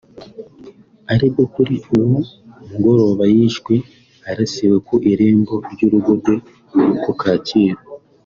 [1.11, 2.17] aribwo kuri uwo
[2.69, 3.73] mugoroba yishwe
[4.29, 6.35] arasiwe ku irembo ry’urugo rwe
[7.03, 7.81] ku Kacyiru